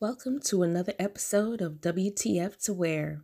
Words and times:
Welcome 0.00 0.40
to 0.46 0.64
another 0.64 0.94
episode 0.98 1.60
of 1.60 1.74
WTF 1.74 2.60
to 2.64 2.72
Wear. 2.72 3.22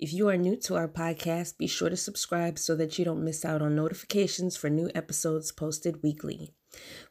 If 0.00 0.12
you 0.12 0.28
are 0.28 0.36
new 0.36 0.56
to 0.62 0.74
our 0.74 0.88
podcast, 0.88 1.58
be 1.58 1.68
sure 1.68 1.90
to 1.90 1.96
subscribe 1.96 2.58
so 2.58 2.74
that 2.74 2.98
you 2.98 3.04
don't 3.04 3.22
miss 3.22 3.44
out 3.44 3.62
on 3.62 3.76
notifications 3.76 4.56
for 4.56 4.68
new 4.68 4.90
episodes 4.92 5.52
posted 5.52 6.02
weekly. 6.02 6.54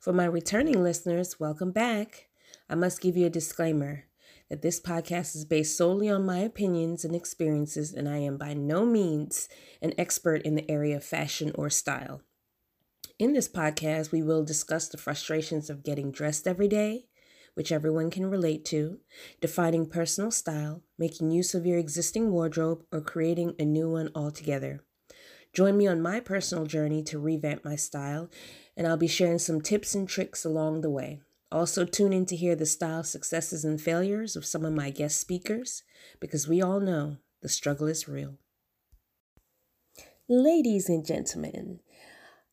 For 0.02 0.12
my 0.12 0.25
returning 0.25 0.84
listeners, 0.84 1.39
welcome 1.39 1.71
back. 1.71 2.27
I 2.70 2.75
must 2.75 3.00
give 3.00 3.16
you 3.16 3.27
a 3.27 3.30
disclaimer 3.30 4.04
that 4.50 4.62
this 4.62 4.80
podcast 4.80 5.36
is 5.36 5.46
based 5.46 5.77
solely 5.77 6.09
on 6.09 6.25
my 6.25 6.39
opinions 6.39 7.04
and 7.04 7.16
experiences, 7.16 7.94
and 7.94 8.07
I 8.07 8.18
am 8.18 8.38
by 8.38 8.54
no 8.54 8.86
means 8.86 9.50
an 9.82 9.94
expert 9.98 10.41
in 10.44 10.55
the 10.55 10.70
area 10.70 10.98
of 10.98 11.04
fashion 11.04 11.52
or 11.55 11.70
style. 11.70 12.22
In 13.17 13.34
this 13.34 13.48
podcast, 13.48 14.12
we 14.12 14.22
will 14.22 14.44
discuss 14.44 14.88
the 14.88 14.98
frustrations 14.98 15.70
of 15.70 15.84
getting 15.84 16.12
dressed 16.12 16.48
every 16.48 16.67
day 16.67 17.05
which 17.55 17.72
everyone 17.72 18.12
can 18.12 18.30
relate 18.30 18.63
to, 18.66 19.00
defining 19.41 19.89
personal 19.89 20.30
style, 20.30 20.84
making 21.00 21.31
use 21.31 21.55
of 21.55 21.66
your 21.66 21.80
existing 21.80 22.30
wardrobe, 22.30 22.84
or 22.91 23.02
creating 23.02 23.55
a 23.58 23.66
new 23.66 23.89
one 23.89 24.12
altogether. 24.14 24.84
Join 25.53 25.77
me 25.77 25.88
on 25.88 26.02
my 26.02 26.20
personal 26.20 26.66
journey 26.66 27.02
to 27.03 27.17
revamp 27.17 27.64
my 27.64 27.77
style, 27.77 28.30
and 28.75 28.86
I'll 28.86 28.98
be 28.98 29.08
sharing 29.08 29.39
some 29.39 29.62
tips 29.62 29.95
and 29.95 30.08
tricks 30.08 30.44
along 30.44 30.81
the 30.81 30.89
way. 30.89 31.22
Also, 31.55 31.86
tune 31.86 32.12
in 32.12 32.26
to 32.26 32.36
hear 32.36 32.54
the 32.54 32.66
style 32.66 33.02
successes 33.02 33.64
and 33.64 33.80
failures 33.80 34.36
of 34.36 34.45
some 34.45 34.66
of 34.66 34.73
my 34.73 34.90
guest 34.90 35.22
speakers, 35.22 35.84
because 36.20 36.50
we 36.50 36.62
all 36.62 36.81
know 36.81 37.16
the 37.41 37.48
struggle 37.48 37.88
is 37.88 38.09
real. 38.09 38.36
Ladies 40.28 40.90
and 40.90 41.05
gentlemen, 41.05 41.80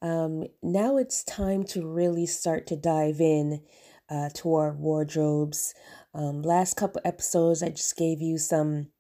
um, 0.01 0.45
now 0.63 0.99
it's 0.99 1.25
time 1.25 1.65
to 1.65 1.85
really 1.85 2.27
start 2.27 2.65
to 2.69 2.77
dive 2.77 3.21
in 3.21 3.63
uh, 4.09 4.29
to 4.35 4.55
our 4.55 4.73
wardrobes. 4.73 5.75
Um, 6.15 6.43
last 6.43 6.77
couple 6.77 7.01
episodes, 7.05 7.61
I 7.61 7.71
just 7.71 7.97
gave 7.97 8.21
you 8.21 8.39
some 8.39 8.93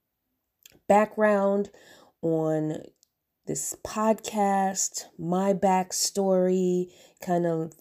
background 0.89 1.71
on 2.23 2.79
this 3.47 3.77
podcast, 3.87 5.05
my 5.17 5.55
backstory, 5.55 6.87
kind 7.25 7.47
of 7.47 7.73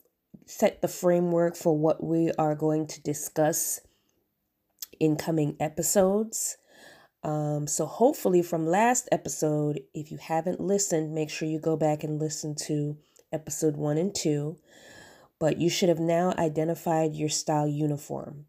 set 0.45 0.81
the 0.81 0.87
framework 0.87 1.55
for 1.55 1.77
what 1.77 2.03
we 2.03 2.31
are 2.37 2.55
going 2.55 2.87
to 2.87 3.01
discuss 3.01 3.81
in 4.99 5.15
coming 5.15 5.55
episodes. 5.59 6.57
Um, 7.23 7.67
so, 7.67 7.85
hopefully, 7.85 8.41
from 8.41 8.65
last 8.65 9.07
episode, 9.11 9.81
if 9.93 10.11
you 10.11 10.17
haven't 10.17 10.59
listened, 10.59 11.13
make 11.13 11.29
sure 11.29 11.47
you 11.47 11.59
go 11.59 11.77
back 11.77 12.03
and 12.03 12.19
listen 12.19 12.55
to 12.67 12.97
episode 13.31 13.77
one 13.77 13.97
and 13.97 14.13
two 14.13 14.57
but 15.41 15.59
you 15.59 15.71
should 15.71 15.89
have 15.89 15.99
now 15.99 16.35
identified 16.37 17.15
your 17.15 17.27
style 17.27 17.67
uniform. 17.67 18.45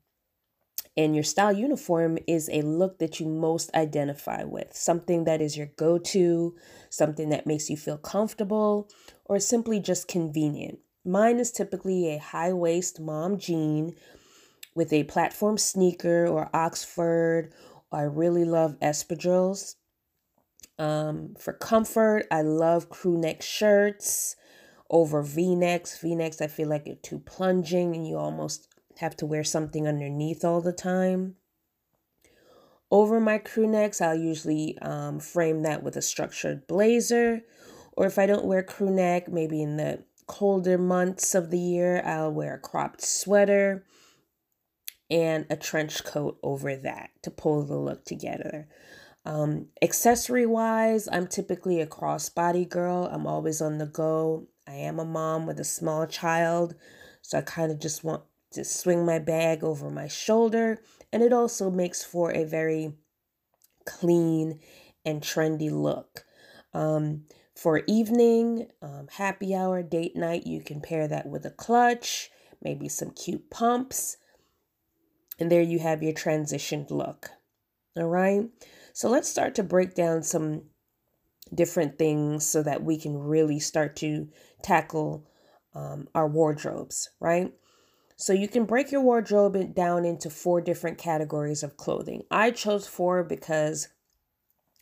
And 0.95 1.15
your 1.15 1.25
style 1.25 1.55
uniform 1.55 2.19
is 2.29 2.51
a 2.53 2.61
look 2.61 2.99
that 2.99 3.19
you 3.19 3.25
most 3.25 3.75
identify 3.75 4.45
with, 4.45 4.77
something 4.77 5.25
that 5.25 5.41
is 5.41 5.57
your 5.57 5.69
go 5.79 5.97
to, 5.97 6.55
something 6.91 7.31
that 7.31 7.47
makes 7.47 7.71
you 7.71 7.79
feel 7.79 7.97
comfortable, 7.97 8.91
or 9.25 9.41
simply 9.41 9.81
just 9.81 10.07
convenient. 10.07 10.81
Mine 11.05 11.39
is 11.39 11.51
typically 11.51 12.09
a 12.09 12.19
high 12.19 12.53
waist 12.53 13.01
mom 13.01 13.39
jean 13.39 13.95
with 14.75 14.93
a 14.93 15.05
platform 15.05 15.59
sneaker 15.59 16.27
or 16.27 16.49
Oxford. 16.55 17.53
I 17.91 18.03
really 18.03 18.45
love 18.45 18.79
espadrilles. 18.81 19.75
Um, 20.79 21.35
for 21.39 21.53
comfort, 21.53 22.27
I 22.31 22.43
love 22.43 22.89
crew 22.89 23.19
neck 23.19 23.43
shirts 23.43 24.37
over 24.93 25.23
v-necks 25.23 25.99
v-necks 25.99 26.41
i 26.41 26.47
feel 26.47 26.69
like 26.69 26.87
it's 26.87 27.09
too 27.09 27.19
plunging 27.19 27.97
and 27.97 28.07
you 28.07 28.17
almost 28.17 28.69
have 28.99 29.17
to 29.17 29.27
wear 29.27 29.43
something 29.43 29.89
underneath 29.89 30.45
all 30.45 30.61
the 30.61 30.73
time 30.73 31.35
over 32.91 33.19
my 33.19 33.39
crew 33.39 33.67
necks 33.67 34.01
i'll 34.01 34.15
usually 34.15 34.77
um, 34.83 35.19
frame 35.19 35.63
that 35.63 35.83
with 35.83 35.97
a 35.97 36.03
structured 36.03 36.67
blazer 36.67 37.41
or 37.97 38.05
if 38.07 38.19
i 38.19 38.27
don't 38.27 38.45
wear 38.45 38.63
crew 38.63 38.91
neck 38.91 39.29
maybe 39.29 39.63
in 39.63 39.79
the 39.79 40.05
colder 40.27 40.79
months 40.79 41.35
of 41.35 41.51
the 41.51 41.59
year 41.59 42.03
i'll 42.05 42.33
wear 42.33 42.55
a 42.55 42.59
cropped 42.59 43.03
sweater 43.03 43.85
and 45.11 45.45
a 45.51 45.57
trench 45.57 46.05
coat 46.05 46.39
over 46.43 46.75
that 46.77 47.11
to 47.23 47.31
pull 47.31 47.65
the 47.65 47.77
look 47.77 48.05
together 48.05 48.69
um, 49.25 49.69
accessory 49.81 50.47
wise, 50.47 51.09
I'm 51.11 51.29
typically 51.29 51.81
a 51.81 51.87
crossbody 51.87 52.69
girl. 52.69 53.09
I'm 53.11 53.27
always 53.27 53.61
on 53.61 53.79
the 53.79 53.87
go. 53.87 54.49
I 54.67 54.73
am 54.73 54.99
a 54.99 55.05
mom 55.05 55.47
with 55.47 55.61
a 55.61 55.65
small 55.65 56.07
child, 56.07 56.75
so 57.21 57.39
I 57.39 57.43
kind 57.43 57.71
of 57.71 57.81
just 57.81 58.03
want 58.05 58.23
to 58.53 58.65
swing 58.65 59.07
my 59.07 59.19
bag 59.19 59.65
over 59.65 59.91
my 59.91 60.09
shoulder, 60.09 60.83
and 61.13 61.23
it 61.23 61.33
also 61.33 61.71
makes 61.71 62.05
for 62.05 62.33
a 62.33 62.45
very 62.45 62.95
clean 63.87 64.61
and 65.05 65.21
trendy 65.21 65.71
look. 65.71 66.25
Um, 66.75 67.25
for 67.55 67.83
evening, 67.87 68.69
um, 68.81 69.09
happy 69.13 69.55
hour, 69.55 69.83
date 69.83 70.17
night, 70.17 70.47
you 70.47 70.61
can 70.61 70.81
pair 70.81 71.07
that 71.09 71.27
with 71.27 71.45
a 71.45 71.51
clutch, 71.51 72.31
maybe 72.63 72.89
some 72.89 73.11
cute 73.11 73.51
pumps, 73.51 74.17
and 75.39 75.51
there 75.51 75.63
you 75.63 75.79
have 75.79 76.03
your 76.03 76.13
transitioned 76.13 76.91
look. 76.91 77.31
All 77.97 78.07
right, 78.07 78.49
so 78.93 79.09
let's 79.09 79.29
start 79.29 79.55
to 79.57 79.63
break 79.63 79.95
down 79.95 80.23
some 80.23 80.63
different 81.55 81.99
things 81.99 82.47
so 82.47 82.63
that 82.63 82.83
we 82.83 82.97
can 82.97 83.19
really 83.19 83.61
start 83.61 83.97
to 83.97 84.29
tackle 84.63 85.27
um, 85.75 86.09
our 86.15 86.27
wardrobes, 86.27 87.11
right? 87.21 87.53
So 88.17 88.33
you 88.33 88.49
can 88.49 88.65
break 88.65 88.93
your 88.93 89.01
wardrobe 89.01 89.75
down 89.75 90.05
into 90.05 90.31
four 90.31 90.61
different 90.61 90.97
categories 90.97 91.63
of 91.63 91.77
clothing. 91.77 92.23
I 92.31 92.51
chose 92.51 92.87
four 92.87 93.25
because 93.25 93.89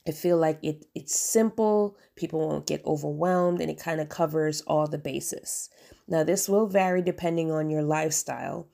I 0.07 0.13
feel 0.13 0.39
like 0.39 0.59
it 0.63 0.87
it's 0.95 1.19
simple, 1.19 1.97
people 2.17 2.41
won't 2.41 2.67
get 2.67 2.85
overwhelmed, 2.87 3.61
and 3.61 3.71
it 3.71 3.79
kind 3.79 4.01
of 4.01 4.09
covers 4.09 4.63
all 4.63 4.87
the 4.87 4.99
bases. 4.99 5.69
Now 6.09 6.25
this 6.25 6.49
will 6.49 6.67
vary 6.67 7.03
depending 7.03 7.51
on 7.51 7.71
your 7.71 7.83
lifestyle. 7.83 8.69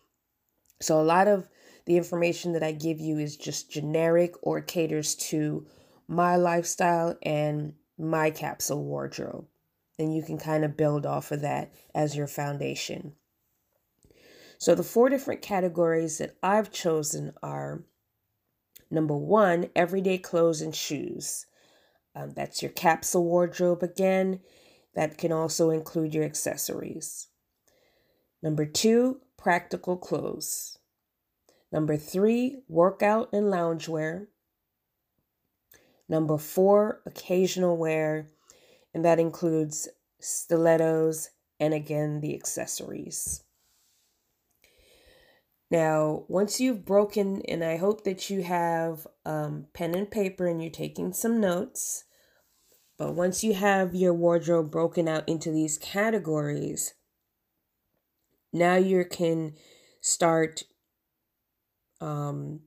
So 0.81 1.01
a 1.01 1.03
lot 1.03 1.29
of 1.29 1.49
the 1.87 1.97
information 1.97 2.53
that 2.53 2.63
I 2.63 2.73
give 2.73 3.01
you 3.01 3.19
is 3.19 3.37
just 3.37 3.71
generic 3.71 4.35
or 4.43 4.61
caters 4.61 5.15
to 5.17 5.67
my 6.09 6.37
lifestyle 6.37 7.17
and 7.23 7.75
my 7.99 8.31
capsule 8.31 8.85
wardrobe. 8.85 9.47
And 9.99 10.15
you 10.15 10.23
can 10.23 10.39
kind 10.39 10.65
of 10.65 10.77
build 10.77 11.07
off 11.07 11.33
of 11.33 11.41
that 11.41 11.73
as 11.95 12.17
your 12.17 12.27
foundation. 12.27 13.15
So, 14.59 14.75
the 14.75 14.83
four 14.83 15.09
different 15.09 15.43
categories 15.43 16.19
that 16.19 16.37
I've 16.43 16.71
chosen 16.71 17.33
are 17.43 17.85
number 18.91 19.17
one, 19.17 19.71
everyday 19.75 20.19
clothes 20.19 20.61
and 20.61 20.75
shoes. 20.75 21.47
Um, 22.15 22.33
that's 22.35 22.63
your 22.63 22.71
capsule 22.71 23.25
wardrobe 23.25 23.83
again. 23.83 24.41
That 24.95 25.19
can 25.19 25.33
also 25.33 25.71
include 25.71 26.15
your 26.15 26.25
accessories. 26.25 27.29
Number 28.43 28.65
two, 28.65 29.21
practical 29.37 29.97
clothes. 29.97 30.79
Number 31.71 31.97
three, 31.97 32.63
workout 32.69 33.29
and 33.33 33.47
loungewear. 33.47 34.29
Number 36.09 36.39
four, 36.39 37.03
occasional 37.05 37.77
wear, 37.77 38.29
and 38.95 39.05
that 39.05 39.19
includes 39.19 39.89
stilettos 40.21 41.31
and 41.59 41.75
again 41.75 42.21
the 42.21 42.35
accessories. 42.35 43.43
Now, 45.71 46.25
once 46.29 46.61
you've 46.61 46.85
broken, 46.85 47.43
and 47.49 47.65
I 47.65 47.77
hope 47.77 48.05
that 48.05 48.31
you 48.31 48.43
have 48.43 49.07
um, 49.25 49.67
pen 49.75 49.95
and 49.95 50.11
paper 50.11 50.47
and 50.47 50.63
you're 50.63 50.71
taking 50.71 51.13
some 51.13 51.41
notes, 51.41 52.05
but 52.99 53.15
once 53.15 53.43
you 53.43 53.55
have 53.55 53.95
your 53.95 54.15
wardrobe 54.15 54.71
broken 54.71 55.09
out 55.09 55.29
into 55.29 55.51
these 55.51 55.77
categories, 55.77 56.95
now 58.53 58.77
you 58.77 59.05
can 59.05 59.55
start 60.01 60.63
um, 62.01 62.61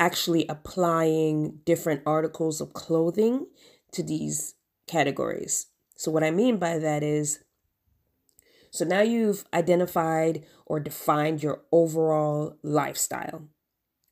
actually 0.00 0.46
applying 0.48 1.60
different 1.64 2.02
articles 2.06 2.60
of 2.60 2.72
clothing 2.72 3.46
to 3.92 4.02
these 4.02 4.54
categories. 4.86 5.66
So, 5.94 6.10
what 6.10 6.24
I 6.24 6.30
mean 6.30 6.56
by 6.56 6.78
that 6.78 7.02
is 7.02 7.40
so 8.70 8.84
now 8.84 9.02
you've 9.02 9.44
identified 9.52 10.44
or 10.64 10.80
defined 10.80 11.42
your 11.42 11.62
overall 11.72 12.56
lifestyle, 12.62 13.48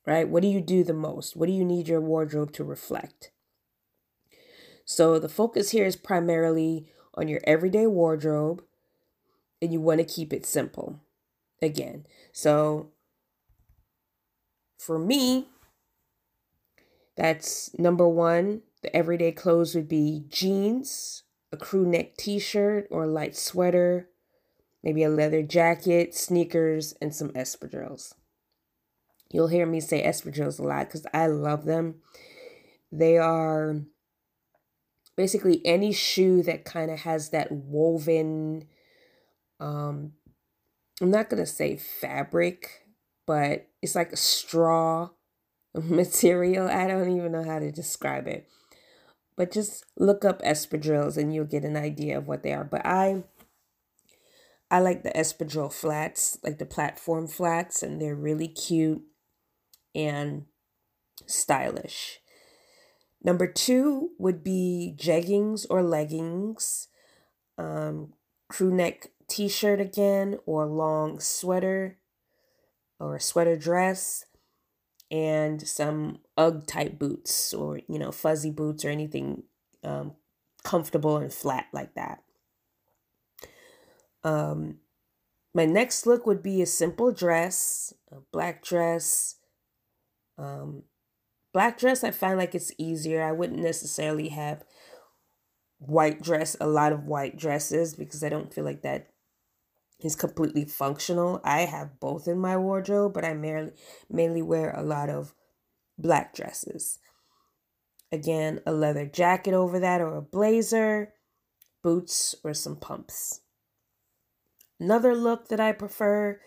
right? 0.05 0.27
What 0.27 0.41
do 0.41 0.47
you 0.47 0.61
do 0.61 0.83
the 0.83 0.93
most? 0.93 1.35
What 1.35 1.47
do 1.47 1.53
you 1.53 1.65
need 1.65 1.87
your 1.87 2.01
wardrobe 2.01 2.51
to 2.53 2.63
reflect? 2.63 3.31
So, 4.85 5.17
the 5.17 5.29
focus 5.29 5.71
here 5.71 5.85
is 5.85 5.95
primarily 5.95 6.87
on 7.15 7.27
your 7.27 7.41
everyday 7.45 7.87
wardrobe, 7.87 8.63
and 9.61 9.73
you 9.73 9.81
want 9.81 9.99
to 9.99 10.05
keep 10.05 10.31
it 10.31 10.45
simple. 10.45 10.99
Again, 11.61 12.05
so 12.31 12.91
for 14.77 14.99
me, 14.99 15.47
that's 17.15 17.77
number 17.79 18.07
one, 18.07 18.61
The 18.83 18.95
everyday 18.95 19.31
clothes 19.31 19.73
would 19.73 19.87
be 19.87 20.25
jeans, 20.29 21.23
a 21.51 21.57
crew 21.57 21.87
neck 21.87 22.17
t 22.17 22.37
shirt 22.37 22.87
or 22.91 23.07
light 23.07 23.35
sweater, 23.35 24.09
maybe 24.85 25.03
a 25.03 25.09
leather 25.09 25.41
jacket, 25.41 26.13
sneakers, 26.13 26.93
and 27.01 27.13
some 27.13 27.29
espadrilles. 27.31 28.13
You'll 29.31 29.47
hear 29.47 29.65
me 29.65 29.79
say 29.79 30.03
espadrilles 30.03 30.59
a 30.59 30.63
lot 30.63 30.85
because 30.85 31.07
I 31.11 31.25
love 31.25 31.65
them. 31.65 31.95
They 32.91 33.17
are 33.17 33.81
basically 35.17 35.65
any 35.65 35.91
shoe 35.91 36.43
that 36.43 36.65
kind 36.65 36.91
of 36.91 36.99
has 36.99 37.31
that 37.31 37.51
woven, 37.51 38.67
um, 39.59 40.13
I'm 41.01 41.11
not 41.11 41.29
going 41.29 41.43
to 41.43 41.49
say 41.49 41.77
fabric, 41.77 42.87
but 43.25 43.67
it's 43.81 43.95
like 43.95 44.13
a 44.13 44.17
straw 44.17 45.09
material. 45.73 46.67
I 46.67 46.87
don't 46.87 47.17
even 47.17 47.31
know 47.31 47.43
how 47.43 47.59
to 47.59 47.71
describe 47.71 48.27
it. 48.27 48.47
But 49.35 49.51
just 49.51 49.83
look 49.97 50.23
up 50.23 50.41
espadrilles 50.43 51.17
and 51.17 51.33
you'll 51.33 51.45
get 51.45 51.65
an 51.65 51.75
idea 51.75 52.17
of 52.17 52.27
what 52.27 52.43
they 52.43 52.53
are. 52.53 52.63
But 52.63 52.85
I 52.85 53.23
I 54.69 54.79
like 54.79 55.03
the 55.03 55.11
espadrille 55.11 55.71
flats, 55.71 56.37
like 56.43 56.57
the 56.57 56.65
platform 56.65 57.27
flats, 57.27 57.83
and 57.83 58.01
they're 58.01 58.15
really 58.15 58.47
cute 58.47 59.03
and 59.93 60.45
stylish. 61.25 62.19
Number 63.23 63.47
two 63.47 64.11
would 64.19 64.43
be 64.43 64.95
jeggings 64.97 65.65
or 65.69 65.81
leggings, 65.81 66.87
um, 67.57 68.13
crew 68.49 68.73
neck 68.73 69.11
t 69.27 69.47
shirt 69.47 69.79
again, 69.79 70.37
or 70.45 70.65
long 70.65 71.19
sweater 71.19 71.97
or 72.99 73.15
a 73.15 73.21
sweater 73.21 73.55
dress, 73.55 74.25
and 75.11 75.67
some 75.67 76.19
Ugg 76.37 76.67
type 76.67 76.99
boots 76.99 77.53
or, 77.53 77.79
you 77.87 77.99
know, 77.99 78.11
fuzzy 78.11 78.51
boots 78.51 78.83
or 78.83 78.89
anything 78.89 79.43
um, 79.83 80.13
comfortable 80.63 81.17
and 81.17 81.33
flat 81.33 81.67
like 81.71 81.93
that. 81.95 82.24
Um, 84.25 84.79
my 85.53 85.65
next 85.65 86.05
look 86.05 86.25
would 86.25 86.43
be 86.43 86.61
a 86.61 86.65
simple 86.65 87.13
dress, 87.13 87.93
a 88.11 88.17
black 88.33 88.61
dress. 88.61 89.35
Um, 90.37 90.83
black 91.53 91.77
dress, 91.77 92.03
I 92.03 92.11
find 92.11 92.37
like 92.37 92.53
it's 92.53 92.73
easier. 92.77 93.23
I 93.23 93.31
wouldn't 93.31 93.61
necessarily 93.61 94.29
have 94.29 94.65
white 95.77 96.21
dress, 96.21 96.57
a 96.59 96.67
lot 96.67 96.91
of 96.91 97.05
white 97.05 97.37
dresses, 97.37 97.93
because 97.93 98.23
I 98.23 98.29
don't 98.29 98.53
feel 98.53 98.65
like 98.65 98.81
that 98.81 99.11
is 100.01 100.15
completely 100.15 100.65
functional. 100.65 101.39
I 101.43 101.61
have 101.61 101.99
both 101.99 102.27
in 102.27 102.39
my 102.39 102.57
wardrobe, 102.57 103.13
but 103.13 103.23
I 103.23 103.33
mainly 103.33 103.71
mainly 104.09 104.41
wear 104.41 104.71
a 104.71 104.83
lot 104.83 105.09
of 105.09 105.33
black 105.97 106.33
dresses. 106.33 106.99
Again, 108.11 108.59
a 108.65 108.71
leather 108.71 109.05
jacket 109.05 109.53
over 109.53 109.79
that 109.79 110.01
or 110.01 110.17
a 110.17 110.21
blazer, 110.21 111.13
boots 111.83 112.35
or 112.43 112.53
some 112.53 112.75
pumps. 112.75 113.41
Another 114.79 115.15
look 115.15 115.47
that 115.49 115.59
I 115.59 115.71
prefer 115.71 116.39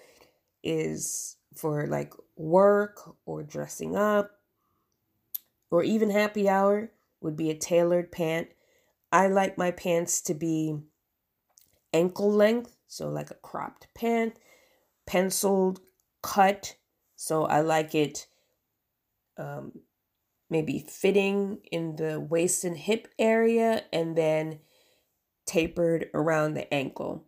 is 0.62 1.36
for 1.54 1.86
like 1.86 2.12
work 2.36 3.16
or 3.24 3.42
dressing 3.42 3.96
up 3.96 4.30
or 5.70 5.82
even 5.82 6.10
happy 6.10 6.48
hour 6.48 6.90
would 7.20 7.36
be 7.36 7.50
a 7.50 7.58
tailored 7.58 8.12
pant. 8.12 8.48
I 9.10 9.28
like 9.28 9.58
my 9.58 9.70
pants 9.70 10.20
to 10.22 10.34
be 10.34 10.76
ankle 11.92 12.30
length, 12.30 12.76
so 12.86 13.08
like 13.08 13.30
a 13.30 13.34
cropped 13.34 13.88
pant, 13.94 14.38
penciled, 15.06 15.80
cut. 16.22 16.76
So 17.16 17.44
I 17.44 17.60
like 17.60 17.94
it 17.94 18.26
um, 19.36 19.72
maybe 20.50 20.84
fitting 20.88 21.58
in 21.70 21.96
the 21.96 22.20
waist 22.20 22.64
and 22.64 22.76
hip 22.76 23.08
area 23.18 23.84
and 23.92 24.16
then 24.16 24.60
tapered 25.46 26.10
around 26.12 26.54
the 26.54 26.72
ankle 26.72 27.24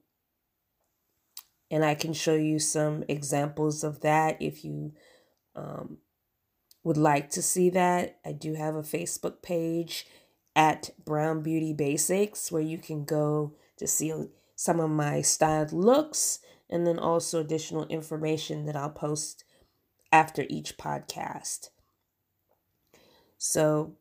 and 1.70 1.84
I 1.84 1.94
can 1.94 2.12
show 2.12 2.34
you 2.34 2.58
some 2.58 3.04
examples 3.08 3.84
of 3.84 4.00
that 4.00 4.40
if 4.40 4.64
you 4.64 4.92
um, 5.54 5.98
would 6.82 6.96
like 6.96 7.30
to 7.30 7.42
see 7.42 7.70
that. 7.70 8.18
I 8.24 8.32
do 8.32 8.54
have 8.54 8.74
a 8.74 8.82
Facebook 8.82 9.42
page 9.42 10.06
at 10.56 10.90
Brown 11.04 11.42
Beauty 11.42 11.72
Basics 11.72 12.50
where 12.50 12.62
you 12.62 12.78
can 12.78 13.04
go 13.04 13.54
to 13.76 13.86
see 13.86 14.12
some 14.56 14.80
of 14.80 14.90
my 14.90 15.22
styled 15.22 15.72
looks 15.72 16.40
and 16.68 16.86
then 16.86 16.98
also 16.98 17.40
additional 17.40 17.86
information 17.86 18.66
that 18.66 18.76
I'll 18.76 18.90
post 18.90 19.44
after 20.12 20.44
each 20.48 20.76
podcast. 20.76 21.70
So, 23.38 23.94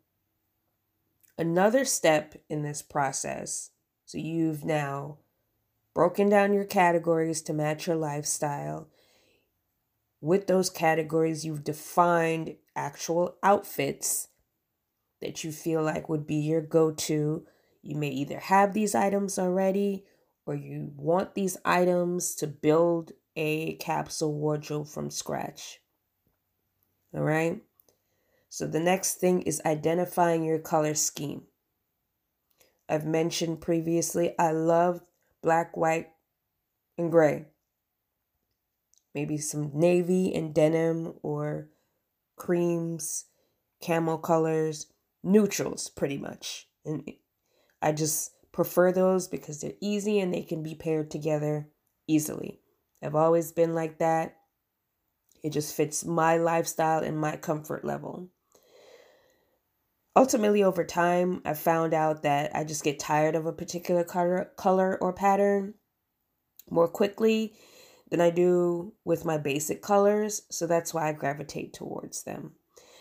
another 1.38 1.86
step 1.86 2.36
in 2.50 2.64
this 2.64 2.82
process, 2.82 3.72
so 4.06 4.18
you've 4.18 4.66
now 4.66 5.20
broken 6.00 6.30
down 6.30 6.54
your 6.54 6.64
categories 6.64 7.42
to 7.42 7.52
match 7.52 7.86
your 7.86 7.96
lifestyle. 7.98 8.88
With 10.22 10.48
those 10.48 10.70
categories, 10.70 11.44
you've 11.44 11.66
defined 11.66 12.56
actual 12.74 13.36
outfits 13.44 14.30
that 15.20 15.44
you 15.44 15.52
feel 15.52 15.84
like 15.84 16.08
would 16.08 16.26
be 16.26 16.38
your 16.38 16.62
go 16.62 16.92
to. 16.92 17.46
You 17.82 17.96
may 17.98 18.12
either 18.12 18.40
have 18.40 18.74
these 18.74 18.96
items 18.96 19.38
already 19.38 20.06
or 20.46 20.56
you 20.56 20.94
want 20.96 21.36
these 21.36 21.58
items 21.66 22.34
to 22.36 22.48
build 22.48 23.12
a 23.36 23.74
capsule 23.74 24.34
wardrobe 24.34 24.88
from 24.88 25.12
scratch. 25.12 25.82
All 27.14 27.24
right. 27.24 27.62
So 28.48 28.68
the 28.68 28.80
next 28.80 29.16
thing 29.16 29.42
is 29.42 29.62
identifying 29.66 30.46
your 30.46 30.60
color 30.60 30.94
scheme. 30.94 31.48
I've 32.88 33.06
mentioned 33.06 33.60
previously, 33.60 34.34
I 34.40 34.54
love 34.54 35.02
black, 35.42 35.76
white, 35.76 36.10
and 36.98 37.12
gray. 37.12 37.46
Maybe 39.16 39.38
some 39.38 39.72
navy 39.74 40.34
and 40.34 40.54
denim 40.54 41.16
or 41.24 41.70
creams, 42.36 43.26
camel 43.82 44.18
colors, 44.18 44.88
neutrals, 45.24 45.90
pretty 45.90 46.18
much. 46.18 46.68
And 46.86 47.04
I 47.82 47.92
just 47.92 48.32
prefer 48.52 48.92
those 48.92 49.28
because 49.28 49.62
they're 49.62 49.74
easy 49.82 50.20
and 50.20 50.34
they 50.34 50.44
can 50.44 50.64
be 50.64 50.76
paired 50.76 51.10
together 51.10 51.70
easily. 52.08 52.60
I've 53.02 53.16
always 53.16 53.52
been 53.52 53.74
like 53.74 54.00
that. 54.00 54.36
It 55.44 55.52
just 55.52 55.76
fits 55.76 56.04
my 56.04 56.38
lifestyle 56.38 57.02
and 57.02 57.18
my 57.18 57.38
comfort 57.38 57.86
level 57.86 58.30
ultimately 60.20 60.62
over 60.62 60.84
time 60.84 61.42
i 61.46 61.54
found 61.54 61.94
out 61.94 62.24
that 62.24 62.54
i 62.54 62.62
just 62.62 62.84
get 62.84 63.00
tired 63.00 63.36
of 63.36 63.46
a 63.46 63.54
particular 63.54 64.04
color, 64.04 64.52
color 64.58 64.98
or 65.02 65.14
pattern 65.14 65.74
more 66.70 66.90
quickly 66.90 67.54
than 68.12 68.20
i 68.20 68.30
do 68.30 68.92
with 69.06 69.24
my 69.24 69.38
basic 69.38 69.82
colors 69.82 70.42
so 70.52 70.68
that's 70.68 70.94
why 70.94 71.08
i 71.08 71.14
gravitate 71.14 71.72
towards 71.74 72.24
them. 72.24 72.52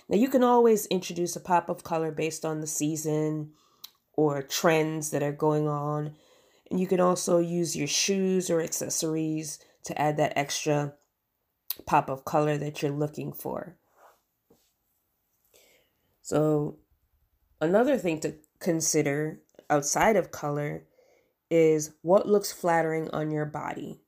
Now 0.09 0.17
you 0.17 0.29
can 0.29 0.45
always 0.45 0.87
introduce 0.87 1.35
a 1.35 1.41
pop 1.41 1.69
of 1.69 1.83
color 1.83 2.13
based 2.13 2.45
on 2.45 2.61
the 2.61 2.69
season 2.69 3.51
or 4.13 4.41
trends 4.41 5.11
that 5.11 5.25
are 5.25 5.33
going 5.33 5.67
on 5.67 6.15
and 6.71 6.79
you 6.79 6.87
can 6.87 7.01
also 7.01 7.39
use 7.39 7.77
your 7.77 7.89
shoes 7.89 8.49
or 8.49 8.61
accessories 8.61 9.59
to 9.87 10.01
add 10.01 10.19
that 10.19 10.35
extra 10.37 10.95
pop 11.85 12.09
of 12.09 12.25
color 12.25 12.57
that 12.59 12.81
you're 12.81 12.93
looking 12.93 13.33
for. 13.33 13.77
So 16.23 16.79
Another 17.61 17.99
thing 17.99 18.21
to 18.21 18.35
consider 18.61 19.41
outside 19.69 20.17
of 20.17 20.31
color 20.31 20.85
is 21.51 21.95
what 22.03 22.29
looks 22.29 22.53
flattering 22.53 23.11
on 23.11 23.31
your 23.31 23.47
body. 23.47 24.01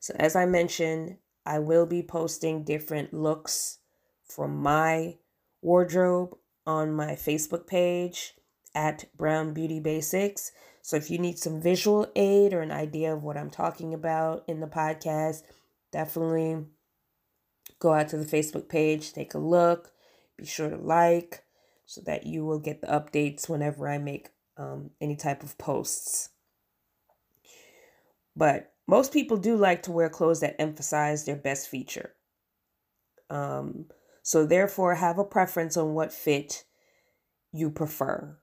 So, 0.00 0.14
as 0.18 0.36
I 0.36 0.46
mentioned, 0.46 1.16
I 1.44 1.58
will 1.60 1.86
be 1.86 2.02
posting 2.02 2.64
different 2.64 3.14
looks 3.14 3.78
from 4.24 4.56
my 4.56 5.16
wardrobe 5.62 6.36
on 6.66 6.92
my 6.92 7.12
Facebook 7.12 7.66
page 7.66 8.34
at 8.74 9.06
Brown 9.16 9.54
Beauty 9.54 9.80
Basics. 9.80 10.52
So, 10.82 10.96
if 10.96 11.10
you 11.10 11.18
need 11.18 11.38
some 11.38 11.60
visual 11.60 12.06
aid 12.14 12.52
or 12.52 12.60
an 12.60 12.70
idea 12.70 13.14
of 13.14 13.22
what 13.22 13.36
I'm 13.36 13.50
talking 13.50 13.94
about 13.94 14.44
in 14.46 14.60
the 14.60 14.66
podcast, 14.66 15.42
definitely 15.90 16.66
go 17.78 17.94
out 17.94 18.08
to 18.08 18.18
the 18.18 18.24
Facebook 18.24 18.68
page, 18.68 19.12
take 19.12 19.34
a 19.34 19.38
look, 19.38 19.92
be 20.36 20.44
sure 20.44 20.68
to 20.68 20.76
like, 20.76 21.45
so 21.86 22.00
that 22.04 22.26
you 22.26 22.44
will 22.44 22.58
get 22.58 22.80
the 22.80 22.88
updates 22.88 23.48
whenever 23.48 23.88
I 23.88 23.98
make 23.98 24.28
um, 24.56 24.90
any 25.00 25.16
type 25.16 25.42
of 25.42 25.56
posts. 25.56 26.30
But 28.34 28.72
most 28.86 29.12
people 29.12 29.36
do 29.36 29.56
like 29.56 29.84
to 29.84 29.92
wear 29.92 30.08
clothes 30.08 30.40
that 30.40 30.60
emphasize 30.60 31.24
their 31.24 31.36
best 31.36 31.68
feature. 31.68 32.12
Um, 33.30 33.86
so, 34.22 34.44
therefore, 34.44 34.96
have 34.96 35.18
a 35.18 35.24
preference 35.24 35.76
on 35.76 35.94
what 35.94 36.12
fit 36.12 36.64
you 37.52 37.70
prefer. 37.70 38.36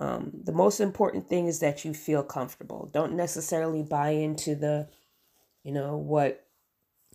Um, 0.00 0.32
the 0.44 0.52
most 0.52 0.80
important 0.80 1.28
thing 1.28 1.46
is 1.46 1.60
that 1.60 1.84
you 1.84 1.92
feel 1.92 2.22
comfortable. 2.22 2.90
Don't 2.92 3.12
necessarily 3.12 3.82
buy 3.82 4.10
into 4.10 4.54
the, 4.54 4.88
you 5.62 5.72
know, 5.72 5.98
what 5.98 6.46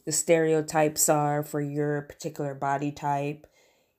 the 0.06 0.12
stereotypes 0.12 1.10
are 1.10 1.42
for 1.42 1.60
your 1.60 2.04
particular 2.04 2.54
body 2.54 2.92
type 2.92 3.48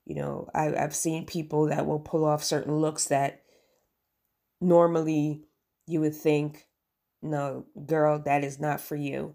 You 0.06 0.14
know, 0.14 0.48
I, 0.54 0.74
I've 0.74 0.94
seen 0.94 1.26
people 1.26 1.66
that 1.66 1.84
will 1.84 1.98
pull 1.98 2.24
off 2.24 2.44
certain 2.44 2.76
looks 2.76 3.06
that 3.06 3.42
normally 4.60 5.42
you 5.86 6.00
would 6.00 6.14
think, 6.14 6.66
no, 7.20 7.66
girl, 7.86 8.20
that 8.20 8.44
is 8.44 8.60
not 8.60 8.80
for 8.80 8.96
you. 8.96 9.34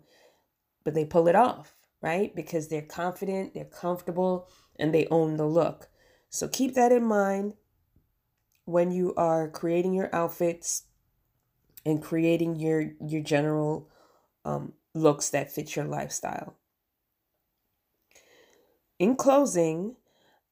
But 0.84 0.94
they 0.94 1.06
pull 1.06 1.28
it 1.28 1.36
off, 1.36 1.76
right? 2.02 2.34
Because 2.34 2.70
they're 2.70 2.82
confident, 2.82 3.54
they're 3.54 3.66
comfortable, 3.66 4.48
and 4.80 4.94
they 4.94 5.08
own 5.12 5.38
the 5.38 5.46
look. 5.46 5.90
So 6.30 6.48
keep 6.48 6.74
that 6.76 6.94
in 6.94 7.04
mind 7.04 7.56
when 8.66 8.92
you 8.92 9.14
are 9.16 9.50
creating 9.50 9.94
your 9.94 10.14
outfits 10.16 10.84
and 11.86 12.02
creating 12.02 12.56
your 12.56 12.94
your 13.06 13.22
general 13.22 13.90
um, 14.46 14.74
looks 14.94 15.30
that 15.30 15.52
fit 15.52 15.76
your 15.76 15.86
lifestyle. 15.86 16.56
In 18.98 19.16
closing, 19.16 19.96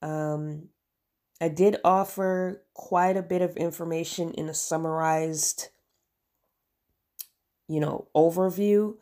um, 0.02 0.70
I 1.42 1.48
did 1.48 1.78
offer 1.84 2.64
quite 2.74 3.18
a 3.18 3.24
bit 3.24 3.42
of 3.42 3.56
information 3.56 4.32
in 4.32 4.50
a 4.50 4.54
summarized, 4.54 5.70
you 7.68 7.80
know, 7.80 8.08
overview. 8.16 8.96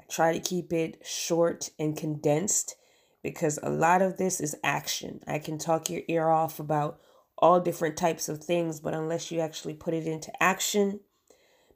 I 0.00 0.04
try 0.08 0.32
to 0.32 0.40
keep 0.40 0.72
it 0.72 1.02
short 1.04 1.70
and 1.78 1.96
condensed 1.96 2.76
because 3.22 3.58
a 3.62 3.70
lot 3.70 4.02
of 4.02 4.16
this 4.16 4.40
is 4.40 4.56
action. 4.62 5.20
I 5.26 5.38
can 5.38 5.58
talk 5.58 5.90
your 5.90 6.02
ear 6.08 6.28
off 6.28 6.60
about 6.60 7.00
all 7.38 7.60
different 7.60 7.96
types 7.96 8.28
of 8.28 8.42
things, 8.42 8.80
but 8.80 8.94
unless 8.94 9.30
you 9.30 9.40
actually 9.40 9.74
put 9.74 9.94
it 9.94 10.06
into 10.06 10.30
action, 10.42 11.00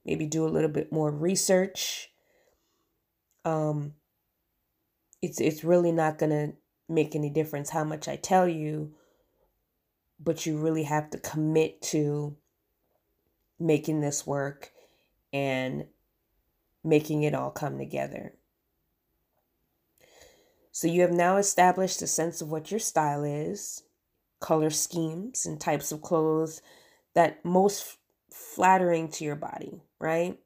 maybe 0.05 0.27
do 0.27 0.47
a 0.47 0.49
little 0.49 0.71
bit 0.71 0.93
more 0.93 1.11
research, 1.11 2.11
um, 3.45 3.95
it's 5.23 5.41
it's 5.41 5.65
really 5.65 5.93
not 5.93 6.19
gonna 6.19 6.53
make 6.89 7.15
any 7.15 7.31
difference 7.31 7.71
how 7.71 7.85
much 7.85 8.09
I 8.09 8.17
tell 8.17 8.47
you, 8.49 8.93
but 10.21 10.47
you 10.47 10.59
really 10.59 10.85
have 10.85 11.11
to 11.11 11.19
commit 11.19 11.83
to 11.83 12.37
making 13.59 14.01
this 14.01 14.27
work 14.27 14.73
and 15.33 15.87
making 16.83 17.23
it 17.23 17.35
all 17.35 17.51
come 17.51 17.79
together. 17.79 18.35
So 20.71 20.89
you 20.89 21.03
have 21.03 21.13
now 21.13 21.37
established 21.37 22.03
a 22.03 22.07
sense 22.07 22.41
of 22.41 22.49
what 22.49 22.71
your 22.71 22.81
style 22.81 23.25
is, 23.25 23.85
color 24.41 24.71
schemes, 24.71 25.47
and 25.47 25.61
types 25.61 25.93
of 25.93 26.03
clothes 26.03 26.61
that 27.15 27.45
most 27.45 27.97
flattering 28.31 29.09
to 29.09 29.25
your 29.25 29.37
body, 29.37 29.83
right? 30.01 30.39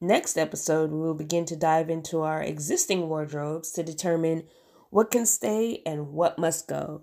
Next 0.00 0.36
episode, 0.36 0.90
we 0.90 0.98
will 0.98 1.14
begin 1.14 1.44
to 1.46 1.56
dive 1.56 1.88
into 1.88 2.20
our 2.20 2.42
existing 2.42 3.08
wardrobes 3.08 3.70
to 3.72 3.82
determine 3.82 4.44
what 4.90 5.10
can 5.10 5.26
stay 5.26 5.82
and 5.84 6.12
what 6.12 6.38
must 6.38 6.68
go. 6.68 7.02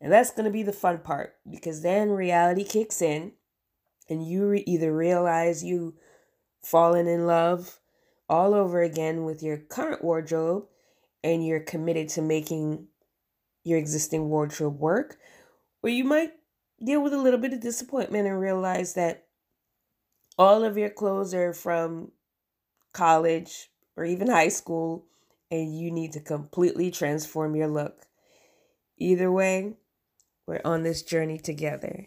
And 0.00 0.12
that's 0.12 0.30
going 0.30 0.44
to 0.44 0.50
be 0.50 0.62
the 0.62 0.72
fun 0.72 0.98
part 0.98 1.36
because 1.48 1.82
then 1.82 2.10
reality 2.10 2.64
kicks 2.64 3.00
in 3.00 3.32
and 4.08 4.26
you 4.26 4.46
re- 4.46 4.64
either 4.66 4.94
realize 4.94 5.64
you 5.64 5.94
fallen 6.62 7.06
in 7.06 7.26
love 7.26 7.80
all 8.28 8.54
over 8.54 8.82
again 8.82 9.24
with 9.24 9.42
your 9.42 9.56
current 9.56 10.02
wardrobe 10.02 10.64
and 11.22 11.46
you're 11.46 11.60
committed 11.60 12.08
to 12.10 12.22
making 12.22 12.86
your 13.64 13.78
existing 13.78 14.28
wardrobe 14.28 14.78
work, 14.78 15.16
or 15.82 15.88
you 15.88 16.04
might 16.04 16.32
deal 16.84 17.02
with 17.02 17.14
a 17.14 17.20
little 17.20 17.40
bit 17.40 17.52
of 17.52 17.60
disappointment 17.60 18.26
and 18.26 18.38
realize 18.38 18.94
that 18.94 19.26
all 20.38 20.64
of 20.64 20.76
your 20.76 20.90
clothes 20.90 21.32
are 21.32 21.54
from 21.54 22.12
college 22.92 23.70
or 23.96 24.04
even 24.04 24.28
high 24.28 24.48
school 24.48 25.06
and 25.50 25.78
you 25.78 25.90
need 25.90 26.12
to 26.12 26.20
completely 26.20 26.90
transform 26.90 27.54
your 27.54 27.68
look. 27.68 28.06
Either 28.96 29.30
way, 29.30 29.74
we're 30.46 30.60
on 30.64 30.82
this 30.82 31.02
journey 31.02 31.38
together. 31.38 32.06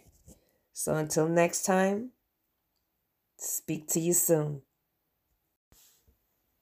So 0.74 0.96
until 0.96 1.27
next 1.27 1.63
time, 1.63 2.12
speak 3.38 3.88
to 3.89 4.00
you 4.00 4.13
soon. 4.13 4.62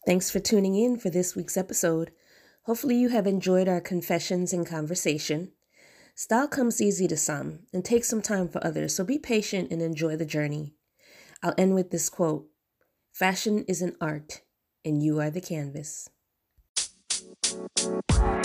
Thanks 0.06 0.30
for 0.30 0.40
tuning 0.40 0.76
in 0.76 0.98
for 0.98 1.10
this 1.10 1.36
week's 1.36 1.58
episode. 1.58 2.12
Hopefully, 2.64 2.96
you 2.96 3.10
have 3.10 3.28
enjoyed 3.28 3.68
our 3.68 3.82
confessions 3.82 4.54
and 4.54 4.66
conversation. 4.66 5.52
Style 6.16 6.48
comes 6.48 6.82
easy 6.82 7.08
to 7.08 7.18
some 7.18 7.60
and 7.74 7.84
takes 7.84 8.08
some 8.08 8.22
time 8.22 8.48
for 8.48 8.66
others, 8.66 8.96
so 8.96 9.04
be 9.04 9.20
patient 9.20 9.72
and 9.72 9.82
enjoy 9.82 10.16
the 10.16 10.26
journey. 10.26 10.74
I'll 11.44 11.54
end 11.58 11.76
with 11.76 11.92
this 11.92 12.10
quote 12.10 12.48
Fashion 13.12 13.66
is 13.68 13.82
an 13.82 13.96
art, 14.00 14.42
and 14.84 15.04
you 15.04 15.20
are 15.20 15.30
the 15.30 15.42
canvas. 15.42 16.10
Thank 17.56 18.45